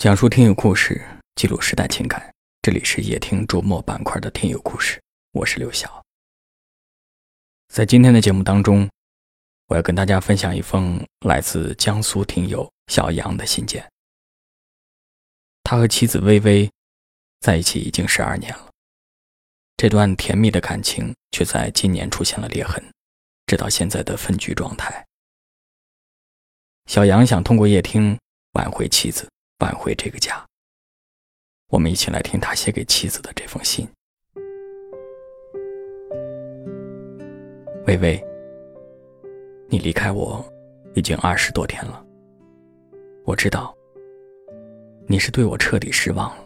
[0.00, 0.98] 讲述听友故事，
[1.34, 2.32] 记录时代情感。
[2.62, 4.98] 这里是夜听周末板块的听友故事，
[5.32, 6.02] 我是刘晓。
[7.68, 8.88] 在今天的节目当中，
[9.66, 13.86] 我要跟大家分享一封来自江苏听友小杨的信件。
[15.64, 16.70] 他和妻子薇薇
[17.40, 18.70] 在一起已经十二年了，
[19.76, 22.82] 这段甜蜜的感情却在今年出现了裂痕，
[23.44, 25.06] 直到现在的分居状态。
[26.86, 28.18] 小杨想通过夜听
[28.54, 29.28] 挽回妻子。
[29.60, 30.42] 挽回这个家，
[31.68, 33.86] 我们一起来听他写给妻子的这封信。
[37.86, 38.22] 微微，
[39.68, 40.42] 你离开我
[40.94, 42.02] 已经二十多天了，
[43.26, 43.74] 我知道
[45.06, 46.44] 你是对我彻底失望了。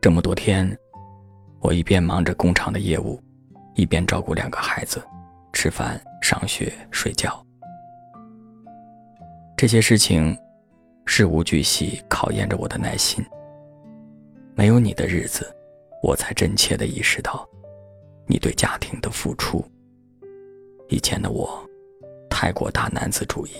[0.00, 0.74] 这么多天，
[1.60, 3.20] 我一边忙着工厂的业务，
[3.74, 5.02] 一边照顾两个孩子，
[5.52, 7.44] 吃饭、上学、睡觉，
[9.58, 10.34] 这些事情。
[11.04, 13.24] 事无巨细，考验着我的耐心。
[14.54, 15.54] 没有你的日子，
[16.02, 17.48] 我才真切地意识到，
[18.26, 19.64] 你对家庭的付出。
[20.88, 21.62] 以前的我，
[22.30, 23.52] 太过大男子主义，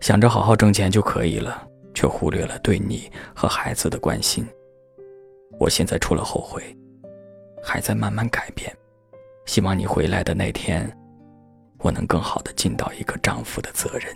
[0.00, 4.46] 想着好好挣钱就可以了，却忽略了对你和孩子的关心。
[5.58, 6.62] 我现在除了后悔，
[7.62, 8.74] 还在慢慢改变。
[9.46, 10.90] 希望你回来的那天，
[11.78, 14.14] 我能更好地尽到一个丈夫的责任。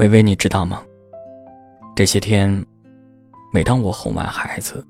[0.00, 0.82] 微微，你知道吗？
[1.94, 2.64] 这些天，
[3.52, 4.82] 每当我哄完孩子，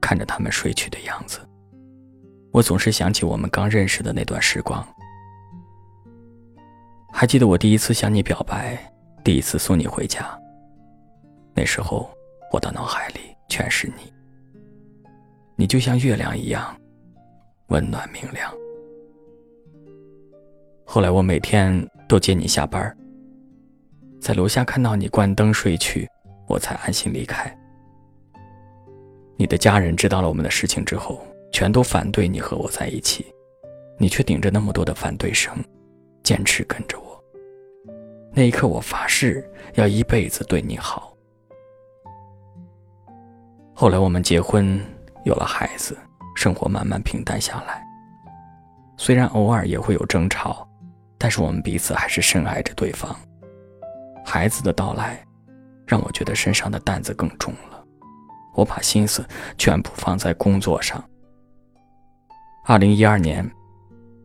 [0.00, 1.38] 看着他们睡去的样子，
[2.50, 4.84] 我总是想起我们刚认识的那段时光。
[7.12, 8.76] 还记得我第一次向你表白，
[9.22, 10.36] 第一次送你回家。
[11.54, 12.10] 那时候，
[12.52, 14.12] 我的脑海里全是你。
[15.54, 16.76] 你就像月亮一样，
[17.68, 18.52] 温暖明亮。
[20.84, 22.92] 后来，我每天都接你下班。
[24.20, 26.08] 在楼下看到你关灯睡去，
[26.48, 27.54] 我才安心离开。
[29.36, 31.20] 你的家人知道了我们的事情之后，
[31.52, 33.26] 全都反对你和我在一起，
[33.98, 35.54] 你却顶着那么多的反对声，
[36.22, 37.22] 坚持跟着我。
[38.32, 41.14] 那一刻，我发誓要一辈子对你好。
[43.74, 44.80] 后来我们结婚，
[45.24, 45.96] 有了孩子，
[46.34, 47.82] 生活慢慢平淡下来。
[48.96, 50.66] 虽然偶尔也会有争吵，
[51.18, 53.14] 但是我们彼此还是深爱着对方。
[54.26, 55.24] 孩子的到来，
[55.86, 57.82] 让我觉得身上的担子更重了。
[58.54, 59.24] 我把心思
[59.56, 61.02] 全部放在工作上。
[62.64, 63.48] 二零一二年，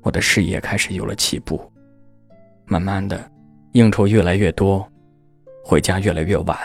[0.01, 1.71] 我的事业开始有了起步，
[2.65, 3.29] 慢慢的，
[3.73, 4.85] 应酬越来越多，
[5.63, 6.57] 回家越来越晚，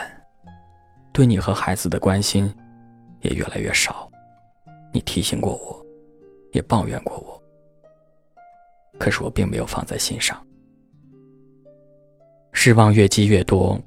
[1.13, 2.51] 对你和孩子的关心
[3.21, 4.11] 也越来越少。
[4.95, 5.85] 你提醒过我，
[6.53, 7.43] 也抱怨过我，
[8.99, 10.43] 可是我并没有放在心上。
[12.66, 13.81] 失望越积越多，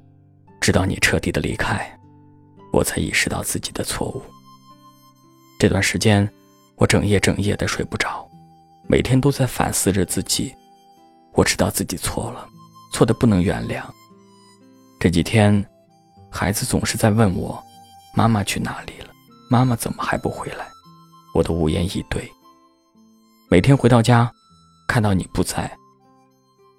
[0.58, 1.86] 直到你彻底的离开，
[2.72, 4.22] 我才意识到自己的错误。
[5.58, 6.26] 这段时间，
[6.76, 8.26] 我整夜整夜的睡不着，
[8.88, 10.56] 每天都在反思着自己。
[11.34, 12.48] 我知道自己错了，
[12.90, 13.82] 错的不能原谅。
[14.98, 15.62] 这几天，
[16.30, 17.62] 孩子总是在问我
[18.16, 19.10] ：“妈妈去哪里了？
[19.50, 20.66] 妈妈怎么还不回来？”
[21.36, 22.26] 我都无言以对。
[23.50, 24.32] 每天回到家，
[24.88, 25.70] 看到你不在。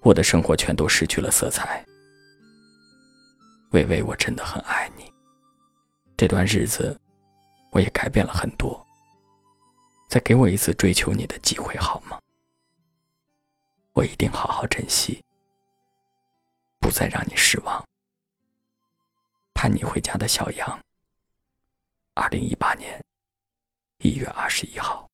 [0.02, 1.80] 我的生活全都失去了色彩，
[3.72, 5.12] 微微，我真的很爱你。
[6.16, 6.98] 这段日子，
[7.70, 8.86] 我也改变了很多。
[10.08, 12.18] 再给我一次追求你的机会好吗？
[13.94, 15.22] 我一定好好珍惜，
[16.80, 17.82] 不再让你失望。
[19.54, 20.78] 盼你回家的小杨。
[22.14, 23.00] 二零一八年
[24.00, 25.08] 一月二十一号。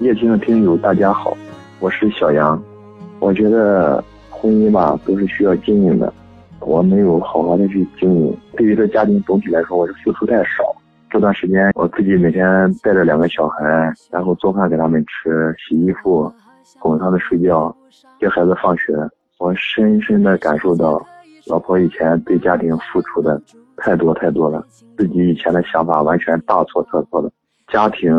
[0.00, 1.36] 夜听的听友，大家好，
[1.78, 2.60] 我是小杨。
[3.22, 6.12] 我觉得婚姻吧，都是需要经营的。
[6.58, 10.74] 我没有好好的去经营，对于这家庭总体来说，我是付出太少。
[11.08, 12.44] 这段时间，我自己每天
[12.82, 16.32] 带着两个小孩，然后做饭给他们吃，洗衣服，
[16.80, 17.72] 哄他们睡觉，
[18.18, 18.92] 接孩子放学。
[19.38, 21.00] 我深深的感受到，
[21.46, 23.40] 老婆以前对家庭付出的
[23.76, 24.66] 太多太多了，
[24.96, 27.30] 自己以前的想法完全大错特错了。
[27.68, 28.12] 家庭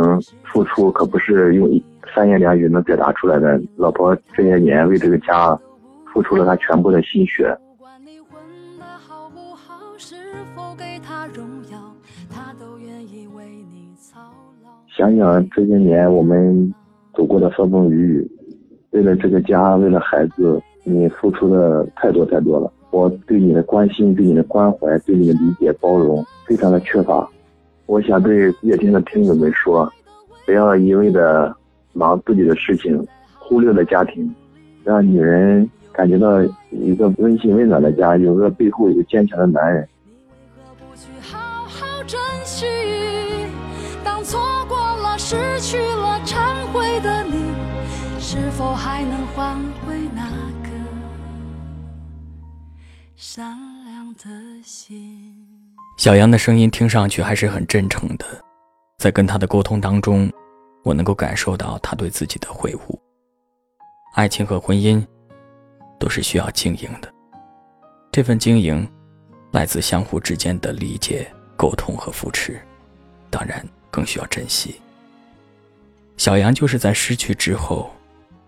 [0.44, 1.70] 付出可不是用
[2.16, 3.60] 三言两语能表达出来的。
[3.76, 5.58] 老婆这些年为这个家
[6.12, 7.56] 付出了她全部的心血。
[14.96, 16.74] 想想这些年我们
[17.16, 18.32] 走过的风风雨雨，
[18.92, 22.72] 为了这个家，为了孩子，你付出的太多太多了。
[22.92, 27.28] 我对你的关心、对你的关怀、对你的理解、包容，非常的缺乏。
[27.88, 29.92] 我想对夜听的听友们说，
[30.46, 31.56] 不要一味的
[31.94, 33.08] 忙自己的事情，
[33.40, 34.34] 忽略了家庭，
[34.84, 36.42] 让女人感觉到
[36.72, 39.88] 一个温馨温暖的家，有个背后有个坚强的男人。
[45.16, 47.46] 失去了忏悔的你，
[48.20, 49.56] 是否还能换
[49.86, 50.22] 回那
[50.62, 50.70] 颗
[53.16, 53.48] 善
[53.86, 55.34] 良的心？
[55.98, 58.26] 小杨的声音听上去还是很真诚的，
[58.98, 60.30] 在跟他的沟通当中，
[60.84, 63.00] 我能够感受到他对自己的悔悟。
[64.14, 65.04] 爱情和婚姻
[66.00, 67.12] 都是需要经营的，
[68.12, 68.88] 这份经营
[69.52, 72.62] 来自相互之间的理解、沟通和扶持，
[73.30, 74.80] 当然更需要珍惜。
[76.18, 77.92] 小杨就是在失去之后，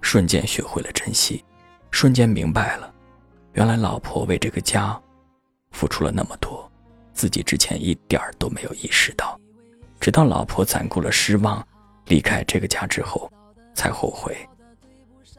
[0.01, 1.43] 瞬间学会了珍惜，
[1.89, 2.93] 瞬间明白了，
[3.53, 4.99] 原来老婆为这个家
[5.71, 6.69] 付出了那么多，
[7.13, 9.39] 自己之前一点儿都没有意识到，
[9.99, 11.65] 直到老婆攒够了失望，
[12.07, 13.31] 离开这个家之后，
[13.73, 14.37] 才后悔，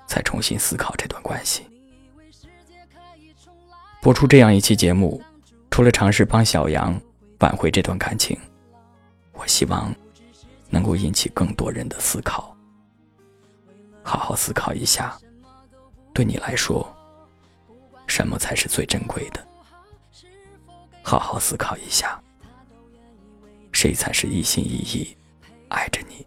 [0.06, 1.66] 才重新思考这段关系。
[4.02, 5.22] 播出这样一期节目，
[5.70, 7.00] 除了尝试帮小杨
[7.40, 8.38] 挽回这段感情，
[9.32, 9.94] 我希望。
[10.68, 12.54] 能够引起更多人的思考。
[14.02, 15.16] 好好思考一下，
[16.12, 16.84] 对你来说，
[18.08, 19.46] 什么才是最珍贵的？
[21.04, 22.20] 好好思考一下，
[23.70, 25.16] 谁才是一心一意
[25.68, 26.26] 爱着你、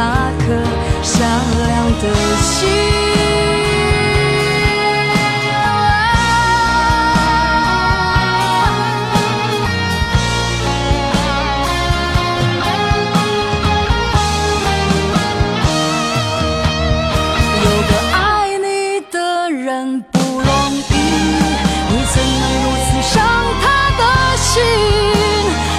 [0.00, 0.44] 那颗
[1.02, 1.28] 善
[1.66, 1.68] 良
[2.00, 2.04] 的
[2.40, 2.68] 心
[17.64, 20.94] 有个爱你的人不容易
[21.90, 23.16] 你怎能如此伤
[23.60, 23.64] 他
[23.98, 24.62] 的心？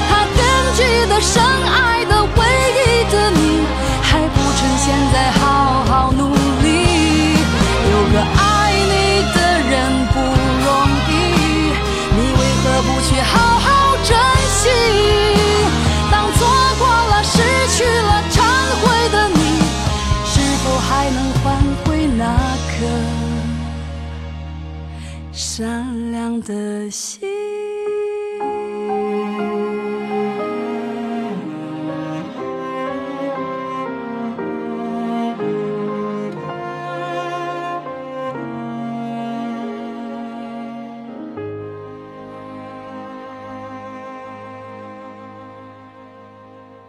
[0.10, 0.38] 他惦
[0.75, 1.89] 记的深爱
[25.42, 27.22] 善良的心。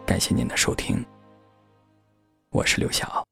[0.05, 1.01] 感谢您的收听，
[2.49, 3.25] 我是刘晓。